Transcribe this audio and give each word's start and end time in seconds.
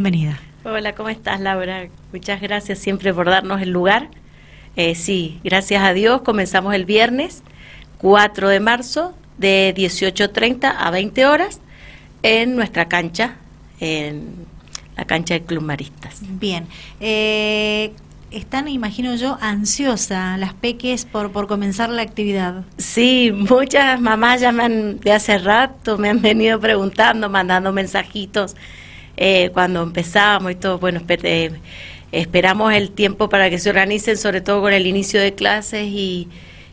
Bienvenida. 0.00 0.40
Hola, 0.64 0.94
¿cómo 0.94 1.10
estás, 1.10 1.42
Laura? 1.42 1.88
Muchas 2.10 2.40
gracias 2.40 2.78
siempre 2.78 3.12
por 3.12 3.26
darnos 3.26 3.60
el 3.60 3.68
lugar. 3.68 4.08
Eh, 4.74 4.94
sí, 4.94 5.38
gracias 5.44 5.82
a 5.82 5.92
Dios, 5.92 6.22
comenzamos 6.22 6.74
el 6.74 6.86
viernes 6.86 7.42
4 7.98 8.48
de 8.48 8.60
marzo 8.60 9.14
de 9.36 9.74
18.30 9.76 10.74
a 10.74 10.90
20 10.90 11.26
horas 11.26 11.60
en 12.22 12.56
nuestra 12.56 12.88
cancha, 12.88 13.36
en 13.78 14.46
la 14.96 15.04
cancha 15.04 15.34
del 15.34 15.42
Club 15.42 15.64
Maristas. 15.64 16.20
Bien. 16.22 16.66
Eh, 17.00 17.92
están, 18.30 18.68
imagino 18.68 19.14
yo, 19.16 19.36
ansiosa 19.42 20.38
las 20.38 20.54
peques 20.54 21.04
por, 21.04 21.30
por 21.30 21.46
comenzar 21.46 21.90
la 21.90 22.00
actividad. 22.00 22.64
Sí, 22.78 23.32
muchas 23.34 24.00
mamás 24.00 24.40
ya 24.40 24.50
me 24.50 24.64
han, 24.64 24.98
de 24.98 25.12
hace 25.12 25.36
rato 25.36 25.98
me 25.98 26.08
han 26.08 26.22
venido 26.22 26.58
preguntando, 26.58 27.28
mandando 27.28 27.70
mensajitos 27.70 28.56
eh, 29.22 29.50
cuando 29.52 29.82
empezamos 29.82 30.50
y 30.50 30.54
todo, 30.54 30.78
bueno, 30.78 31.02
eh, 31.06 31.50
esperamos 32.10 32.72
el 32.72 32.90
tiempo 32.90 33.28
para 33.28 33.50
que 33.50 33.58
se 33.58 33.68
organicen, 33.68 34.16
sobre 34.16 34.40
todo 34.40 34.62
con 34.62 34.72
el 34.72 34.86
inicio 34.86 35.20
de 35.20 35.34
clases 35.34 35.88
y, 35.88 36.26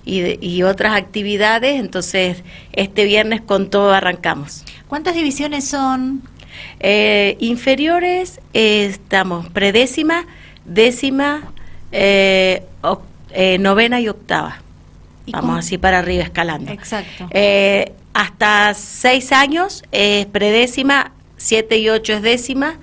y, 0.05 0.63
otras 0.63 0.95
actividades, 0.95 1.77
entonces 1.77 2.43
este 2.71 3.03
viernes 3.03 3.41
con 3.41 3.69
todo 3.69 3.91
arrancamos. 3.91 4.63
¿Cuántas 4.87 5.13
divisiones 5.13 5.67
son? 5.67 6.21
Eh, 6.79 7.35
inferiores 7.41 8.39
estamos 8.53 9.49
predécima, 9.49 10.25
décima, 10.63 11.51
novena 13.59 13.99
y 13.99 14.07
octava. 14.07 14.61
Vamos 15.27 15.59
así 15.59 15.77
para 15.77 15.99
arriba 15.99 16.23
escalando. 16.23 16.71
Exacto. 16.71 17.29
hasta 18.13 18.73
seis 18.73 19.33
años 19.33 19.83
es 19.91 20.25
predécima, 20.27 21.11
7 21.37 21.77
y 21.77 21.89
8 21.89 22.13
es 22.13 22.21
décima, 22.21 22.79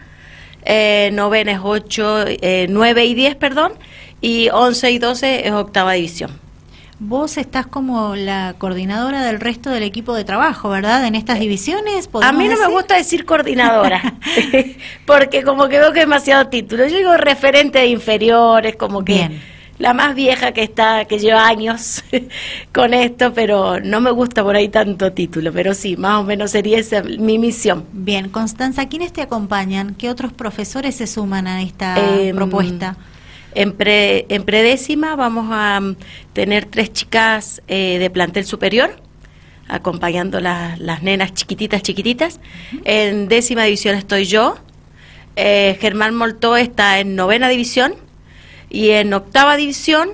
eh, 0.64 1.10
novena 1.12 1.52
es 1.52 1.58
8, 1.62 2.24
eh, 2.26 2.66
9 2.68 3.04
y 3.04 3.14
10, 3.14 3.36
perdón, 3.36 3.72
y 4.20 4.48
11 4.50 4.90
y 4.92 4.98
12 4.98 5.46
es 5.46 5.52
octava 5.52 5.92
división. 5.92 6.40
Vos 7.00 7.36
estás 7.36 7.66
como 7.66 8.14
la 8.14 8.54
coordinadora 8.56 9.24
del 9.24 9.40
resto 9.40 9.68
del 9.68 9.82
equipo 9.82 10.14
de 10.14 10.24
trabajo, 10.24 10.70
¿verdad? 10.70 11.04
En 11.04 11.16
estas 11.16 11.40
divisiones. 11.40 12.08
A 12.22 12.32
mí 12.32 12.48
no 12.48 12.56
me 12.56 12.68
gusta 12.68 12.96
decir 12.96 13.24
coordinadora, 13.26 14.14
porque 15.06 15.42
como 15.42 15.68
que 15.68 15.80
veo 15.80 15.92
que 15.92 16.00
es 16.00 16.06
demasiado 16.06 16.48
título. 16.48 16.86
Yo 16.86 16.96
digo 16.96 17.16
referente 17.16 17.80
de 17.80 17.86
inferiores, 17.86 18.76
como 18.76 19.04
que... 19.04 19.14
Bien 19.14 19.53
la 19.78 19.92
más 19.92 20.14
vieja 20.14 20.52
que 20.52 20.62
está, 20.62 21.04
que 21.04 21.18
lleva 21.18 21.46
años 21.46 22.04
con 22.72 22.94
esto, 22.94 23.32
pero 23.34 23.80
no 23.80 24.00
me 24.00 24.10
gusta 24.10 24.42
por 24.42 24.56
ahí 24.56 24.68
tanto 24.68 25.12
título, 25.12 25.52
pero 25.52 25.74
sí, 25.74 25.96
más 25.96 26.20
o 26.20 26.24
menos 26.24 26.52
sería 26.52 26.78
esa 26.78 27.02
mi 27.02 27.38
misión. 27.38 27.84
Bien, 27.92 28.28
Constanza, 28.28 28.88
¿quiénes 28.88 29.12
te 29.12 29.22
acompañan? 29.22 29.94
¿Qué 29.94 30.10
otros 30.10 30.32
profesores 30.32 30.94
se 30.94 31.06
suman 31.06 31.46
a 31.46 31.62
esta 31.62 31.96
em, 31.98 32.36
propuesta? 32.36 32.96
En, 33.54 33.74
en, 33.78 34.42
predécima 34.44 35.16
vamos 35.16 35.48
a 35.50 35.80
mm, 35.80 35.96
tener 36.32 36.66
tres 36.66 36.92
chicas 36.92 37.62
eh, 37.66 37.98
de 37.98 38.10
plantel 38.10 38.44
superior, 38.44 38.96
acompañando 39.68 40.40
las 40.40 41.02
nenas 41.02 41.34
chiquititas, 41.34 41.82
chiquititas. 41.82 42.40
En 42.84 43.28
décima 43.28 43.64
división 43.64 43.96
estoy 43.96 44.24
yo. 44.24 44.56
Eh, 45.36 45.76
Germán 45.80 46.14
Moltó 46.14 46.56
está 46.56 47.00
en 47.00 47.16
novena 47.16 47.48
división 47.48 48.03
y 48.74 48.90
en 48.90 49.14
octava 49.14 49.56
división, 49.56 50.08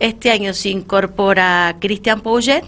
este 0.00 0.30
año 0.30 0.54
se 0.54 0.70
incorpora 0.70 1.76
Cristian 1.78 2.22
Pouget, 2.22 2.64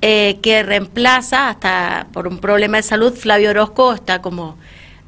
eh, 0.00 0.38
que 0.40 0.62
reemplaza 0.62 1.48
hasta 1.48 2.06
por 2.12 2.28
un 2.28 2.38
problema 2.38 2.76
de 2.76 2.84
salud 2.84 3.12
Flavio 3.12 3.50
Orozco, 3.50 3.92
está 3.92 4.22
como 4.22 4.56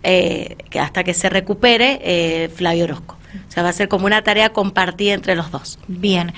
eh, 0.02 0.56
que 0.68 0.80
hasta 0.80 1.04
que 1.04 1.14
se 1.14 1.28
recupere 1.28 2.00
eh, 2.02 2.50
Flavio 2.52 2.84
Orozco. 2.84 3.18
O 3.48 3.52
sea, 3.52 3.62
va 3.62 3.68
a 3.68 3.72
ser 3.72 3.86
como 3.86 4.06
una 4.06 4.22
tarea 4.22 4.52
compartida 4.52 5.14
entre 5.14 5.36
los 5.36 5.52
dos. 5.52 5.78
Bien, 5.86 6.32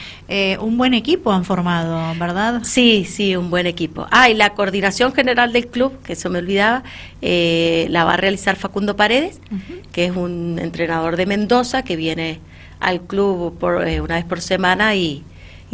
un 0.60 0.77
buen 0.77 0.92
equipo 0.92 1.32
han 1.32 1.46
formado, 1.46 2.14
¿verdad? 2.18 2.60
Sí, 2.64 3.06
sí, 3.06 3.34
un 3.36 3.48
buen 3.48 3.67
equipo. 3.67 4.06
Ah, 4.11 4.28
y 4.28 4.34
la 4.34 4.50
coordinación 4.50 5.14
general 5.14 5.55
del 5.55 5.68
club, 5.68 5.98
que 6.02 6.12
eso 6.12 6.28
me 6.28 6.40
olvidaba, 6.40 6.83
la 7.22 8.05
va 8.05 8.12
a 8.12 8.17
realizar 8.18 8.56
Facundo 8.56 8.96
Paredes, 8.96 9.40
que 9.92 10.05
es 10.05 10.14
un 10.14 10.58
entrenador 10.58 11.17
de 11.17 11.24
Mendoza 11.24 11.83
que 11.83 11.96
viene 11.96 12.40
al 12.82 13.00
club 13.02 13.56
por, 13.58 13.86
eh, 13.86 14.00
una 14.00 14.16
vez 14.16 14.24
por 14.24 14.40
semana 14.40 14.94
y, 14.94 15.24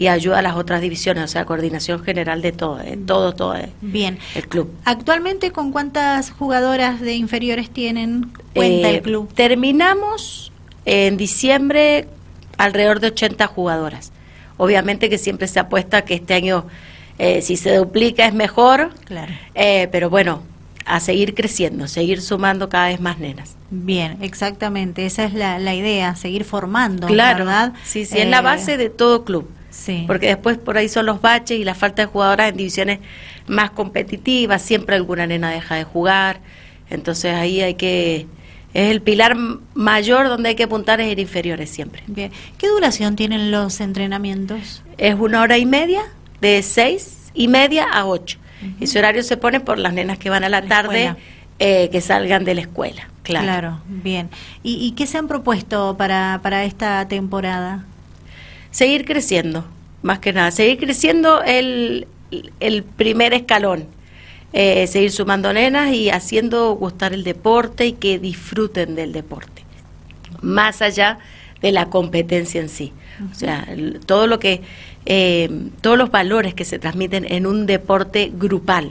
ayuda 0.09 0.39
a 0.39 0.43
las 0.43 0.55
otras 0.55 0.81
divisiones, 0.81 1.25
o 1.25 1.27
sea, 1.27 1.45
coordinación 1.45 2.05
general 2.05 2.41
de 2.41 2.53
todo, 2.53 2.81
eh, 2.81 2.97
todo, 3.05 3.35
todo 3.35 3.57
eh, 3.57 3.73
Bien. 3.81 4.17
el 4.37 4.47
club. 4.47 4.71
Actualmente, 4.85 5.51
¿con 5.51 5.73
cuántas 5.73 6.31
jugadoras 6.31 7.01
de 7.01 7.17
inferiores 7.17 7.69
tienen 7.69 8.31
cuenta 8.55 8.91
el 8.91 9.03
club? 9.03 9.29
Terminamos 9.35 10.53
en 10.85 11.17
diciembre 11.17 12.07
alrededor 12.59 13.01
de 13.01 13.09
80 13.09 13.45
jugadoras. 13.49 14.13
Obviamente 14.57 15.11
que 15.11 15.19
siempre 15.19 15.49
se 15.49 15.59
apuesta 15.59 16.03
que 16.03 16.15
este 16.15 16.35
año, 16.35 16.67
si 17.41 17.57
se 17.57 17.75
duplica, 17.75 18.25
es 18.25 18.35
mejor, 18.35 18.91
claro. 19.05 19.33
pero 19.91 20.11
bueno, 20.11 20.43
a 20.89 21.01
seguir 21.01 21.35
creciendo, 21.35 21.87
seguir 21.87 22.21
sumando 22.21 22.69
cada 22.69 22.89
vez 22.89 23.01
más 23.01 23.19
nenas. 23.19 23.57
Bien, 23.71 24.19
exactamente, 24.23 25.07
esa 25.07 25.25
es 25.25 25.35
la, 25.35 25.59
la 25.59 25.75
idea, 25.75 26.17
seguir 26.17 26.45
formando, 26.45 27.07
claro, 27.07 27.45
¿verdad? 27.45 27.75
Sí, 27.85 28.05
sí, 28.05 28.19
es 28.19 28.29
la 28.29 28.39
eh, 28.39 28.43
base 28.43 28.77
de 28.77 28.89
todo 28.89 29.25
club. 29.25 29.49
Sí. 29.71 30.05
Porque 30.07 30.29
después 30.29 30.57
por 30.57 30.79
ahí 30.79 30.89
son 30.89 31.07
los 31.07 31.21
baches 31.21 31.59
y 31.59 31.65
la 31.65 31.75
falta 31.75 32.03
de 32.03 32.07
jugadoras 32.07 32.51
en 32.51 32.57
divisiones 32.57 33.01
más 33.47 33.71
competitivas, 33.71 34.63
siempre 34.63 34.97
alguna 34.97 35.27
nena 35.27 35.51
deja 35.51 35.77
de 35.77 35.85
jugar, 35.85 36.41
entonces 36.91 37.35
ahí 37.35 37.61
hay 37.61 37.75
que 37.75 38.27
es 38.75 38.91
el 38.91 39.01
pilar 39.01 39.37
mayor 39.75 40.29
donde 40.29 40.51
hay 40.51 40.55
que 40.55 40.65
apuntar 40.65 41.01
es 41.01 41.11
en 41.11 41.19
inferiores 41.19 41.71
siempre. 41.71 42.03
Bien. 42.07 42.31
¿Qué 42.59 42.69
duración 42.69 43.17
tienen 43.17 43.51
los 43.51 43.81
entrenamientos? 43.81 44.83
Es 44.99 45.15
una 45.15 45.41
hora 45.41 45.59
y 45.59 45.67
media, 45.67 46.03
de 46.41 46.63
seis 46.63 47.31
y 47.35 47.49
media 47.49 47.85
a 47.85 48.07
ocho. 48.07 48.39
Ese 48.81 48.99
horario 48.99 49.23
se 49.23 49.37
pone 49.37 49.61
por 49.61 49.79
las 49.79 49.93
nenas 49.93 50.19
que 50.19 50.31
van 50.31 50.45
a 50.45 50.49
la, 50.49 50.63
tarde, 50.63 51.15
eh, 51.59 51.89
que 51.91 52.01
salgan 52.01 52.45
de 52.45 52.55
la 52.55 52.63
escuela. 52.63 53.09
Claro, 53.23 53.47
claro 53.47 53.81
bien. 53.87 54.31
¿Y, 54.63 54.93
qué 54.93 55.07
se 55.07 55.19
han 55.19 55.29
propuesto 55.29 55.97
para, 55.97 56.41
para 56.43 56.65
esta 56.65 57.07
temporada? 57.09 57.85
Seguir 58.71 59.05
creciendo, 59.05 59.65
más 60.03 60.19
que 60.19 60.33
nada. 60.33 60.51
Seguir 60.51 60.79
creciendo 60.79 61.43
el, 61.43 62.07
el 62.61 62.83
primer 62.85 63.35
escalón. 63.35 63.87
Eh, 64.55 64.87
seguir 64.87 65.13
sumando 65.13 65.53
nenas 65.53 65.93
y 65.93 66.09
haciendo 66.09 66.73
gustar 66.73 67.13
el 67.13 67.23
deporte 67.23 67.87
y 67.87 67.93
que 67.93 68.19
disfruten 68.19 68.95
del 68.95 69.13
deporte. 69.13 69.63
Más 70.41 70.81
allá 70.81 71.19
de 71.61 71.73
la 71.73 71.91
competencia 71.91 72.61
en 72.61 72.69
sí. 72.69 72.93
O 73.31 73.35
sea, 73.35 73.67
todo 74.07 74.27
lo 74.27 74.39
que, 74.39 74.63
eh, 75.11 75.71
todos 75.81 75.97
los 75.97 76.11
valores 76.11 76.53
que 76.53 76.67
se 76.67 76.79
transmiten 76.79 77.25
en 77.33 77.47
un 77.47 77.65
deporte 77.65 78.31
grupal, 78.31 78.91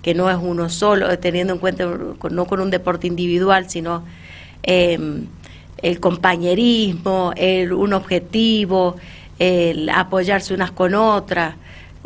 que 0.00 0.14
no 0.14 0.30
es 0.30 0.36
uno 0.40 0.70
solo, 0.70 1.18
teniendo 1.18 1.54
en 1.54 1.58
cuenta, 1.58 1.84
no 2.30 2.46
con 2.46 2.60
un 2.60 2.70
deporte 2.70 3.08
individual, 3.08 3.68
sino 3.68 4.04
em, 4.62 5.26
el 5.82 5.98
compañerismo, 5.98 7.32
el, 7.34 7.72
un 7.72 7.94
objetivo, 7.94 8.94
el 9.40 9.88
apoyarse 9.88 10.54
unas 10.54 10.70
con 10.70 10.94
otras, 10.94 11.56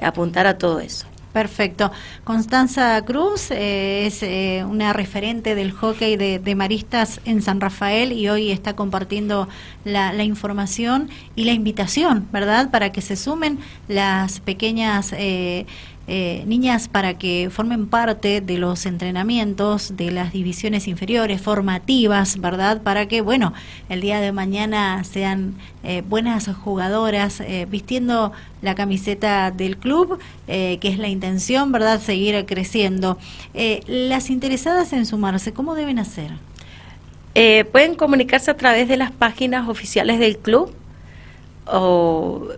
apuntar 0.01 0.47
a 0.47 0.57
todo 0.57 0.81
eso. 0.81 1.10
Perfecto. 1.33 1.93
Constanza 2.25 3.01
Cruz 3.05 3.53
eh, 3.53 4.07
es 4.07 4.23
eh, 4.25 4.65
una 4.69 4.93
referente 4.93 5.55
del 5.55 5.71
hockey 5.71 6.17
de, 6.17 6.55
maristas 6.57 7.21
en 7.25 7.41
San 7.41 7.61
Rafael 7.61 8.13
y 8.13 8.29
hoy 8.29 8.51
está 8.51 8.75
compartiendo 8.75 9.49
la, 9.85 10.13
información 10.25 11.09
y 11.37 11.45
la 11.45 11.53
invitación, 11.53 12.27
¿verdad? 12.33 12.71
Para 12.71 12.91
que 12.91 13.01
se 13.01 13.15
sumen 13.15 13.59
las 13.87 14.41
pequeñas 14.41 15.15
eh, 15.17 15.67
eh, 16.07 16.43
niñas 16.47 16.89
para 16.89 17.19
que 17.19 17.51
formen 17.53 17.87
parte 17.87 18.41
de 18.41 18.59
los 18.59 18.85
entrenamientos 18.85 19.97
de 19.97 20.11
las 20.11 20.33
divisiones 20.33 20.89
inferiores, 20.89 21.41
formativas, 21.41 22.41
¿verdad? 22.41 22.83
Para 22.83 23.07
que, 23.07 23.21
bueno, 23.21 23.53
el 23.89 24.01
día 24.01 24.21
de 24.21 24.33
mañana 24.33 25.05
sean 25.05 25.55
eh, 25.85 26.03
buenas 26.09 26.49
jugadoras, 26.49 27.41
eh, 27.41 27.67
vistiendo 27.71 28.33
la 28.61 28.75
camiseta 28.75 29.53
del 29.53 29.77
club, 29.77 30.19
que 30.47 30.81
es 30.83 30.99
la 30.99 31.07
intención, 31.07 31.71
¿verdad? 31.71 32.01
Seguir 32.01 32.45
creciendo. 32.45 33.17
las 33.87 34.31
interesadas 34.31 34.93
en 34.93 35.07
sumarse, 35.07 35.53
¿cómo 35.53 35.75
deben 35.75 35.99
hacer? 35.99 36.33
pueden 37.73 37.95
comunicarse 37.95 38.51
a 38.51 38.57
través 38.57 38.89
de 38.89 38.97
las 38.97 39.13
páginas 39.13 39.69
oficiales 39.69 40.19
del 40.19 40.37
club 40.39 40.75
o, 41.67 42.49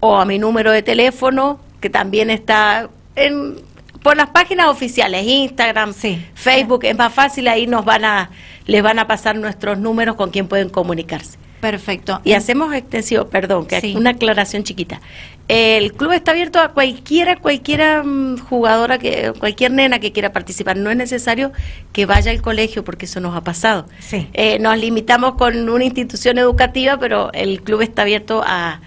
o 0.00 0.16
a 0.16 0.24
mi 0.24 0.38
número 0.38 0.72
de 0.72 0.82
teléfono 0.82 1.60
que 1.82 1.90
también 1.90 2.30
está 2.30 2.88
en, 3.16 3.56
por 4.02 4.16
las 4.16 4.30
páginas 4.30 4.68
oficiales, 4.68 5.26
Instagram, 5.26 5.92
Facebook, 6.34 6.84
es 6.84 6.96
más 6.96 7.12
fácil, 7.12 7.48
ahí 7.48 7.66
nos 7.66 7.84
van 7.84 8.06
a, 8.06 8.30
les 8.66 8.82
van 8.82 8.98
a 8.98 9.06
pasar 9.06 9.36
nuestros 9.36 9.78
números 9.78 10.16
con 10.16 10.30
quien 10.30 10.48
pueden 10.48 10.70
comunicarse. 10.70 11.36
Perfecto. 11.60 12.20
Y 12.24 12.32
hacemos 12.32 12.74
extensivo, 12.74 13.28
perdón, 13.28 13.66
que 13.66 13.94
una 13.96 14.10
aclaración 14.10 14.64
chiquita. 14.64 15.00
El 15.46 15.92
club 15.92 16.10
está 16.12 16.32
abierto 16.32 16.58
a 16.58 16.68
cualquiera, 16.72 17.36
cualquiera 17.36 18.02
mm, 18.02 18.38
jugadora, 18.38 18.98
que 18.98 19.32
cualquier 19.38 19.70
nena 19.70 20.00
que 20.00 20.10
quiera 20.10 20.32
participar. 20.32 20.76
No 20.76 20.90
es 20.90 20.96
necesario 20.96 21.52
que 21.92 22.04
vaya 22.06 22.32
al 22.32 22.42
colegio 22.42 22.82
porque 22.82 23.04
eso 23.06 23.20
nos 23.20 23.36
ha 23.36 23.42
pasado. 23.42 23.86
Sí. 24.00 24.28
Eh, 24.32 24.58
nos 24.58 24.76
limitamos 24.76 25.34
con 25.34 25.68
una 25.68 25.84
institución 25.84 26.38
educativa, 26.38 26.96
pero 26.98 27.32
el 27.32 27.62
club 27.62 27.82
está 27.82 28.02
abierto 28.02 28.42
a, 28.44 28.80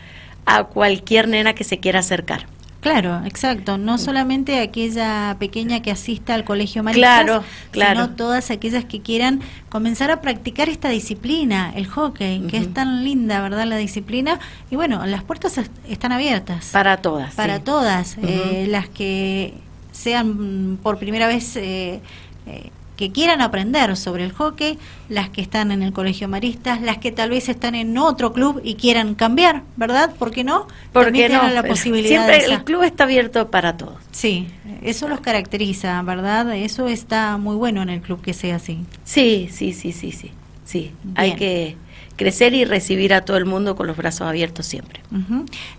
a 0.46 0.66
cualquier 0.66 1.30
nena 1.30 1.54
que 1.54 1.64
se 1.64 1.80
quiera 1.80 2.00
acercar. 2.00 2.48
Claro, 2.86 3.24
exacto. 3.26 3.80
No 3.80 3.98
solamente 3.98 4.60
aquella 4.60 5.38
pequeña 5.40 5.82
que 5.82 5.90
asista 5.90 6.36
al 6.36 6.44
colegio 6.44 6.84
Maristas, 6.84 7.24
claro, 7.24 7.44
claro. 7.72 8.04
sino 8.04 8.16
todas 8.16 8.52
aquellas 8.52 8.86
que 8.86 9.02
quieran 9.02 9.42
comenzar 9.70 10.12
a 10.12 10.22
practicar 10.22 10.70
esta 10.70 10.90
disciplina, 10.90 11.74
el 11.76 11.88
hockey, 11.88 12.42
que 12.42 12.58
es 12.58 12.72
tan 12.76 13.04
linda, 13.04 13.42
¿verdad? 13.42 13.66
La 13.66 13.78
disciplina. 13.78 14.40
Y 14.70 14.76
bueno, 14.76 15.04
las 15.08 15.24
puertas 15.24 15.60
están 15.90 16.12
abiertas. 16.12 16.70
Para 16.72 16.98
todas. 16.98 17.34
Para 17.34 17.60
todas. 17.60 18.18
Eh, 18.22 18.68
las 18.70 18.88
que 18.88 19.56
sean 19.92 20.78
por 20.84 21.00
primera 21.00 21.26
vez 21.26 21.56
eh, 21.56 22.02
eh, 22.46 22.70
que 22.96 23.12
quieran 23.12 23.42
aprender 23.42 23.96
sobre 23.98 24.24
el 24.24 24.32
hockey, 24.32 24.78
las 25.10 25.30
que 25.30 25.42
están 25.42 25.72
en 25.72 25.82
el 25.82 25.94
Colegio 25.94 26.28
Maristas, 26.28 26.82
las 26.82 26.98
que 26.98 27.12
tal 27.12 27.30
vez 27.30 27.50
están 27.50 27.76
en 27.76 27.98
otro 27.98 28.34
club 28.34 28.62
y 28.64 28.76
quieran 28.76 29.16
cambiar, 29.16 29.64
¿verdad? 29.76 30.14
¿Por 30.16 30.32
qué 30.32 30.44
no? 30.44 30.68
Porque 30.94 31.30
no, 31.30 31.48
la 31.50 31.64
posibilidad 31.64 32.28
siempre 32.28 32.54
el 32.54 32.64
club 32.64 32.84
está 32.84 33.04
abierto 33.04 33.50
para 33.50 33.78
todos. 33.78 33.98
Sí, 34.12 34.48
eso 34.82 35.08
los 35.08 35.20
caracteriza, 35.20 36.02
¿verdad? 36.02 36.56
Eso 36.56 36.88
está 36.88 37.38
muy 37.38 37.56
bueno 37.56 37.82
en 37.82 37.90
el 37.90 38.02
club 38.02 38.22
que 38.22 38.34
sea 38.34 38.56
así. 38.56 38.86
Sí, 39.04 39.50
sí, 39.52 39.74
sí, 39.74 39.92
sí, 39.92 40.12
sí. 40.12 40.32
Sí, 40.66 40.92
hay 41.14 41.36
que 41.36 41.78
crecer 42.16 42.54
y 42.54 42.66
recibir 42.66 43.14
a 43.14 43.22
todo 43.22 43.38
el 43.38 43.46
mundo 43.46 43.76
con 43.76 43.88
los 43.88 43.98
brazos 43.98 44.28
abiertos 44.28 44.66
siempre. 44.66 45.02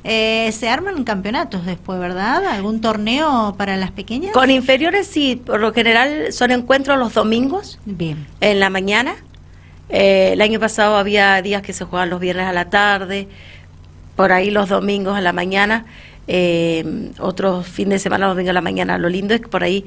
Eh, 0.04 0.50
se 0.52 0.68
arman 0.68 1.04
campeonatos 1.04 1.64
después, 1.64 1.98
¿verdad? 1.98 2.46
¿Algún 2.46 2.80
torneo 2.80 3.54
para 3.56 3.76
las 3.76 3.90
pequeñas? 3.90 4.32
Con 4.32 4.50
inferiores 4.50 5.06
sí, 5.06 5.36
por 5.36 5.60
lo 5.60 5.72
general 5.72 6.32
son 6.32 6.50
encuentros 6.50 6.98
los 6.98 7.14
domingos. 7.14 7.78
Bien. 7.84 8.26
En 8.40 8.60
la 8.60 8.70
mañana. 8.70 9.16
Eh, 9.88 10.30
el 10.32 10.40
año 10.40 10.58
pasado 10.58 10.96
había 10.96 11.40
días 11.42 11.62
que 11.62 11.72
se 11.72 11.84
jugaban 11.84 12.10
los 12.10 12.18
viernes 12.18 12.46
a 12.46 12.52
la 12.52 12.70
tarde, 12.70 13.28
por 14.16 14.32
ahí 14.32 14.50
los 14.50 14.68
domingos 14.68 15.16
a 15.16 15.20
la 15.20 15.32
mañana, 15.32 15.86
eh, 16.26 17.12
otros 17.20 17.68
fines 17.68 17.94
de 17.94 17.98
semana, 18.00 18.26
los 18.26 18.34
domingos 18.34 18.50
a 18.50 18.54
la 18.54 18.62
mañana. 18.62 18.98
Lo 18.98 19.08
lindo 19.08 19.34
es 19.34 19.42
que 19.42 19.48
por 19.48 19.62
ahí 19.62 19.84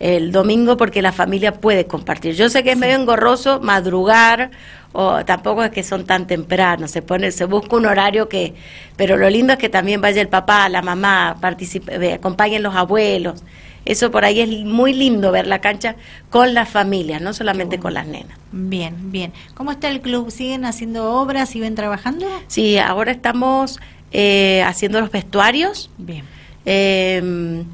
el 0.00 0.32
domingo 0.32 0.76
porque 0.76 1.02
la 1.02 1.12
familia 1.12 1.54
puede 1.54 1.86
compartir. 1.86 2.34
Yo 2.34 2.48
sé 2.48 2.62
que 2.62 2.72
es 2.72 2.78
medio 2.78 2.96
engorroso 2.96 3.60
madrugar 3.60 4.50
o 4.92 5.24
tampoco 5.24 5.64
es 5.64 5.70
que 5.70 5.82
son 5.82 6.04
tan 6.04 6.26
tempranos, 6.26 6.90
se 6.90 7.02
pone, 7.02 7.32
se 7.32 7.44
busca 7.46 7.76
un 7.76 7.86
horario 7.86 8.28
que, 8.28 8.54
pero 8.96 9.16
lo 9.16 9.28
lindo 9.28 9.52
es 9.52 9.58
que 9.58 9.68
también 9.68 10.00
vaya 10.00 10.22
el 10.22 10.28
papá, 10.28 10.68
la 10.68 10.82
mamá, 10.82 11.36
participe, 11.40 12.12
acompañen 12.12 12.62
los 12.62 12.74
abuelos. 12.74 13.42
Eso 13.84 14.10
por 14.10 14.24
ahí 14.24 14.40
es 14.40 14.48
muy 14.64 14.94
lindo 14.94 15.30
ver 15.30 15.46
la 15.46 15.60
cancha 15.60 15.96
con 16.30 16.54
las 16.54 16.68
familias, 16.68 17.20
no 17.20 17.34
solamente 17.34 17.78
con 17.78 17.92
las 17.92 18.06
nenas. 18.06 18.38
Bien, 18.52 19.12
bien. 19.12 19.32
¿Cómo 19.54 19.72
está 19.72 19.90
el 19.90 20.00
club? 20.00 20.30
¿Siguen 20.30 20.64
haciendo 20.64 21.12
obras? 21.12 21.50
¿Siguen 21.50 21.74
trabajando? 21.74 22.26
Sí, 22.46 22.78
ahora 22.78 23.12
estamos 23.12 23.80
eh, 24.12 24.62
haciendo 24.66 25.00
los 25.00 25.10
vestuarios. 25.10 25.90
Bien. 25.98 26.24
Em, 26.64 27.64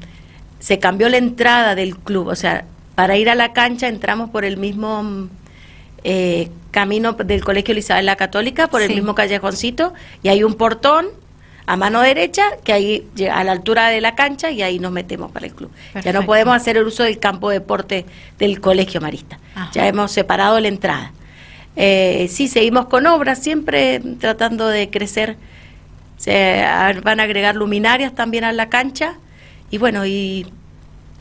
se 0.61 0.77
cambió 0.77 1.09
la 1.09 1.17
entrada 1.17 1.73
del 1.75 1.97
club, 1.97 2.27
o 2.27 2.35
sea, 2.35 2.65
para 2.93 3.17
ir 3.17 3.29
a 3.29 3.35
la 3.35 3.51
cancha 3.51 3.87
entramos 3.87 4.29
por 4.29 4.45
el 4.45 4.57
mismo 4.57 5.27
eh, 6.03 6.49
camino 6.69 7.13
del 7.13 7.43
Colegio 7.43 7.75
Isabel 7.75 8.05
la 8.05 8.15
Católica, 8.15 8.67
por 8.67 8.83
el 8.83 8.93
mismo 8.93 9.15
callejoncito, 9.15 9.93
y 10.21 10.29
hay 10.29 10.43
un 10.43 10.53
portón 10.53 11.07
a 11.65 11.75
mano 11.77 12.01
derecha 12.01 12.43
que 12.63 12.73
ahí 12.73 13.07
a 13.31 13.43
la 13.43 13.53
altura 13.53 13.87
de 13.87 14.01
la 14.01 14.13
cancha 14.13 14.51
y 14.51 14.61
ahí 14.61 14.77
nos 14.77 14.91
metemos 14.91 15.31
para 15.31 15.47
el 15.47 15.53
club. 15.53 15.71
Ya 16.03 16.13
no 16.13 16.25
podemos 16.27 16.55
hacer 16.55 16.77
el 16.77 16.83
uso 16.83 17.03
del 17.03 17.17
campo 17.17 17.49
de 17.49 17.59
deporte 17.59 18.05
del 18.37 18.61
Colegio 18.61 19.01
Marista. 19.01 19.39
Ya 19.73 19.87
hemos 19.87 20.11
separado 20.11 20.59
la 20.59 20.67
entrada. 20.67 21.11
Eh, 21.75 22.27
sí, 22.29 22.47
seguimos 22.47 22.85
con 22.85 23.07
obras, 23.07 23.41
siempre 23.41 23.99
tratando 24.19 24.67
de 24.67 24.91
crecer. 24.91 25.37
Se 26.17 26.63
van 27.03 27.19
a 27.19 27.23
agregar 27.23 27.55
luminarias 27.55 28.13
también 28.13 28.43
a 28.43 28.51
la 28.51 28.69
cancha 28.69 29.17
y 29.71 29.77
bueno, 29.77 30.05
y 30.05 30.45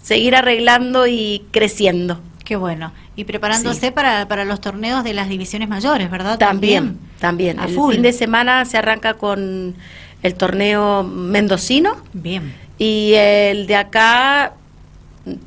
seguir 0.03 0.35
arreglando 0.35 1.07
y 1.07 1.47
creciendo. 1.53 2.21
Qué 2.45 2.57
bueno. 2.57 2.93
Y 3.15 3.25
preparándose 3.25 3.93
para, 3.93 4.27
para 4.27 4.45
los 4.45 4.61
torneos 4.61 5.05
de 5.05 5.15
las 5.15 5.29
divisiones 5.29 5.69
mayores, 5.69 6.11
¿verdad? 6.11 6.39
También, 6.39 6.99
también. 7.21 7.59
el 7.61 7.69
fin 7.69 8.03
de 8.03 8.13
semana 8.13 8.65
se 8.65 8.77
arranca 8.77 9.15
con 9.15 9.75
el 10.23 10.35
torneo 10.35 11.05
mendocino. 11.05 11.97
Bien. 12.13 12.53
Y 12.77 13.13
el 13.15 13.67
de 13.67 13.77
acá 13.77 14.55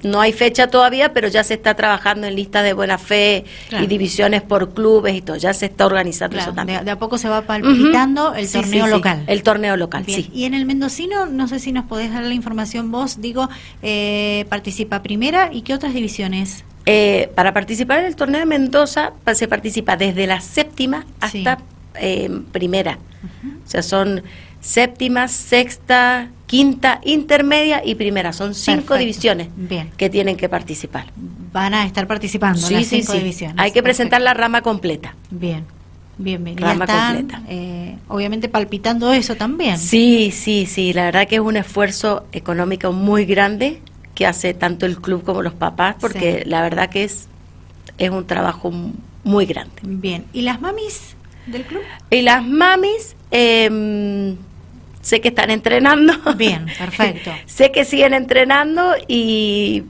no 0.04 0.22
hay 0.22 0.34
fecha 0.34 0.68
todavía, 0.68 1.14
pero 1.14 1.28
ya 1.28 1.44
se 1.44 1.56
está 1.56 1.74
trabajando 1.74 2.28
en 2.28 2.36
listas 2.36 2.64
de 2.64 2.74
buena 2.74 2.98
fe 2.98 3.46
y 3.72 3.88
divisiones 3.88 4.42
por 4.42 4.74
clubes 4.74 5.16
y 5.16 5.22
todo. 5.22 5.36
Ya 5.38 5.54
se 5.54 5.66
está 5.66 5.86
organizando 5.86 6.38
eso 6.38 6.54
también. 6.54 6.86
De, 6.86 6.92
a 6.92 7.00
poco 7.00 7.18
se 7.18 7.28
va 7.28 7.42
palpitando 7.42 8.34
el 8.36 8.50
torneo 8.52 8.88
local. 8.88 9.24
el 9.28 9.44
torneo 9.44 9.78
local, 9.78 10.04
sí. 10.06 10.30
Y 10.34 10.46
en 10.46 10.54
el 10.54 10.66
mendocino, 10.66 11.26
no 11.26 11.48
sé 11.48 11.60
si 11.60 11.72
nos 11.72 11.86
podés 11.86 12.14
dar 12.14 12.24
la 12.24 12.34
información 12.34 12.92
vos, 12.92 13.20
digo, 13.20 13.50
eh, 13.82 14.46
participa 14.50 15.02
primera 15.02 15.50
y 15.52 15.62
qué 15.64 15.74
otras 15.74 15.94
divisiones. 15.94 16.64
Eh, 16.86 17.32
para 17.34 17.54
participar 17.54 18.00
en 18.00 18.06
el 18.06 18.16
torneo 18.16 18.42
de 18.42 18.46
Mendoza 18.46 19.14
se 19.34 19.48
participa 19.48 19.96
desde 19.96 20.28
la 20.28 20.42
séptima 20.42 21.06
hasta 21.22 21.60
eh, 21.96 22.30
primera. 22.52 23.00
O 23.66 23.70
sea, 23.70 23.82
son 23.82 24.22
séptima, 24.60 25.28
sexta, 25.30 26.30
quinta, 26.54 27.02
intermedia 27.04 27.82
y 27.84 27.96
primera. 27.96 28.32
Son 28.32 28.54
cinco 28.54 28.96
divisiones 28.96 29.48
que 29.98 30.10
tienen 30.12 30.38
que 30.38 30.48
participar. 30.50 31.08
Van 31.52 31.74
a 31.74 31.84
estar 31.84 32.06
participando 32.06 32.60
sí, 32.60 32.76
las 32.76 32.86
cinco 32.86 33.14
divisiones. 33.14 33.56
Hay 33.58 33.72
que 33.72 33.82
presentar 33.82 34.22
la 34.22 34.36
rama 34.36 34.62
completa. 34.62 35.16
Bien. 35.32 35.66
Bien, 36.20 36.44
bien. 36.44 36.56
Rama 36.60 36.86
completa. 36.86 37.42
Eh, 37.50 37.98
obviamente 38.08 38.50
palpitando 38.50 39.12
eso 39.14 39.34
también. 39.34 39.80
Sí, 39.80 40.30
sí, 40.32 40.68
sí. 40.68 40.94
La 40.94 41.06
verdad 41.06 41.28
que 41.28 41.38
es 41.38 41.42
un 41.42 41.58
esfuerzo 41.58 42.28
económico 42.32 42.92
muy 42.92 43.26
grande 43.26 43.82
que 44.14 44.28
hace 44.28 44.54
tanto 44.54 44.86
el 44.86 45.02
club 45.02 45.24
como 45.24 45.42
los 45.42 45.56
papás, 45.56 45.96
porque 46.00 46.44
la 46.46 46.62
verdad 46.62 46.88
que 46.92 47.04
es, 47.04 47.30
es 47.98 48.12
un 48.12 48.28
trabajo 48.28 48.72
muy 49.24 49.48
grande. 49.48 49.74
Bien. 49.82 50.26
¿Y 50.34 50.44
las 50.44 50.62
mamis 50.62 51.16
del 51.48 51.64
club? 51.64 51.82
Y 52.12 52.22
las 52.22 52.46
mamis... 52.46 53.16
Eh, 53.32 54.36
sé 55.04 55.22
que 55.22 55.28
están 55.28 55.52
entrenando. 55.52 56.14
Bien, 56.36 56.66
perfecto. 56.66 57.32
sé 57.46 57.72
que 57.72 57.86
siguen 57.86 58.16
entrenando 58.16 58.96
y 59.08 59.84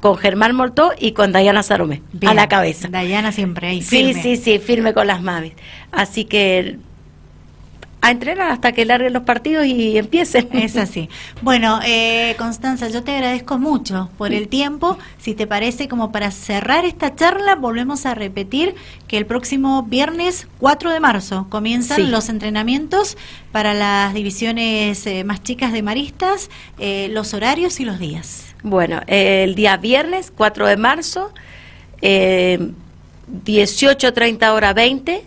con 0.00 0.16
Germán 0.16 0.56
Mortó 0.56 0.92
y 0.98 1.12
con 1.12 1.30
Dayana 1.30 1.62
Saromé 1.62 2.02
a 2.26 2.34
la 2.34 2.48
cabeza. 2.48 2.88
Dayana 2.88 3.30
siempre 3.30 3.68
ahí, 3.68 3.82
firme. 3.82 4.14
Sí, 4.14 4.36
sí, 4.36 4.36
sí, 4.36 4.58
firme 4.58 4.92
con 4.92 5.06
las 5.06 5.22
mamis. 5.22 5.52
Así 5.92 6.24
que 6.24 6.78
a 8.00 8.10
entrenar 8.10 8.50
hasta 8.50 8.72
que 8.72 8.84
larguen 8.84 9.12
los 9.12 9.24
partidos 9.24 9.66
y 9.66 9.98
empiecen. 9.98 10.48
Es 10.52 10.76
así. 10.76 11.08
Bueno, 11.42 11.80
eh, 11.84 12.34
Constanza, 12.38 12.88
yo 12.88 13.02
te 13.02 13.14
agradezco 13.14 13.58
mucho 13.58 14.10
por 14.16 14.32
el 14.32 14.48
tiempo. 14.48 14.96
Si 15.18 15.34
te 15.34 15.46
parece, 15.46 15.88
como 15.88 16.12
para 16.12 16.30
cerrar 16.30 16.84
esta 16.84 17.14
charla, 17.14 17.56
volvemos 17.56 18.06
a 18.06 18.14
repetir 18.14 18.74
que 19.08 19.18
el 19.18 19.26
próximo 19.26 19.82
viernes 19.82 20.46
4 20.58 20.92
de 20.92 21.00
marzo 21.00 21.46
comienzan 21.48 22.10
los 22.10 22.28
entrenamientos 22.28 23.16
para 23.52 23.74
las 23.74 24.14
divisiones 24.14 25.06
eh, 25.06 25.24
más 25.24 25.42
chicas 25.42 25.72
de 25.72 25.82
maristas, 25.82 26.50
eh, 26.78 27.08
los 27.10 27.34
horarios 27.34 27.80
y 27.80 27.84
los 27.84 27.98
días. 27.98 28.54
Bueno, 28.62 29.00
el 29.06 29.54
día 29.54 29.76
viernes 29.76 30.32
4 30.36 30.66
de 30.66 30.76
marzo, 30.76 31.32
18.30 32.02 34.52
hora 34.52 34.72
20 34.72 35.24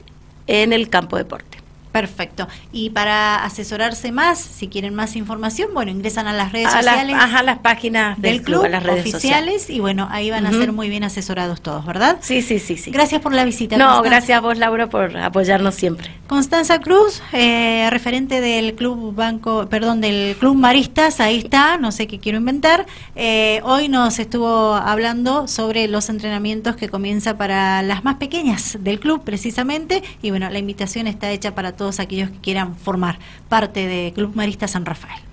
en 0.47 0.73
el 0.73 0.89
campo 0.89 1.15
deporte. 1.17 1.58
Perfecto. 1.99 2.47
Y 2.71 2.91
para 2.91 3.43
asesorarse 3.43 4.13
más, 4.13 4.39
si 4.39 4.69
quieren 4.69 4.95
más 4.95 5.17
información, 5.17 5.71
bueno, 5.73 5.91
ingresan 5.91 6.27
a 6.27 6.33
las 6.33 6.53
redes 6.53 6.71
sociales. 6.71 7.17
Las, 7.17 7.43
las 7.43 7.57
páginas 7.57 8.21
del, 8.21 8.41
club, 8.41 8.67
las 8.69 8.83
redes 8.83 9.01
oficiales, 9.01 9.69
y 9.69 9.81
bueno, 9.81 10.07
ahí 10.09 10.29
van 10.29 10.45
a 10.45 10.51
ser 10.51 10.71
muy 10.71 10.87
bien 10.87 11.03
asesorados 11.03 11.59
todos, 11.61 11.85
¿verdad? 11.85 12.19
Sí, 12.21 12.41
sí, 12.41 12.59
sí, 12.59 12.77
sí. 12.77 12.91
Gracias 12.91 13.19
por 13.21 13.33
la 13.33 13.43
visita. 13.43 13.75
No, 13.75 14.01
gracias 14.01 14.37
a 14.37 14.41
vos, 14.41 14.57
Laura, 14.57 14.87
por 14.87 15.17
apoyarnos 15.17 15.75
siempre. 15.75 16.09
Constanza 16.27 16.79
Cruz, 16.79 17.21
eh, 17.33 17.89
referente 17.89 18.39
del 18.39 18.75
Club 18.75 19.13
Banco, 19.13 19.67
perdón, 19.67 19.99
del 19.99 20.37
Club 20.39 20.55
Maristas, 20.55 21.19
ahí 21.19 21.39
está, 21.39 21.77
no 21.77 21.91
sé 21.91 22.07
qué 22.07 22.19
quiero 22.19 22.37
inventar. 22.37 22.85
Eh, 23.15 23.59
hoy 23.65 23.89
nos 23.89 24.19
estuvo 24.19 24.75
hablando 24.75 25.49
sobre 25.49 25.89
los 25.89 26.07
entrenamientos 26.07 26.77
que 26.77 26.87
comienza 26.87 27.37
para 27.37 27.81
las 27.81 28.05
más 28.05 28.15
pequeñas 28.15 28.77
del 28.79 29.01
club, 29.01 29.23
precisamente, 29.25 30.01
y 30.21 30.29
bueno, 30.29 30.49
la 30.49 30.59
invitación 30.59 31.07
está 31.07 31.31
hecha 31.31 31.55
para 31.55 31.73
todos 31.73 31.88
aquellos 31.97 32.29
que 32.29 32.37
quieran 32.37 32.75
formar 32.75 33.17
parte 33.47 33.87
de 33.87 34.13
Club 34.13 34.35
Marista 34.35 34.67
San 34.67 34.85
Rafael. 34.85 35.23